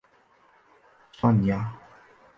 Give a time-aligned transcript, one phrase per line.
[1.11, 1.77] 沙尼阿。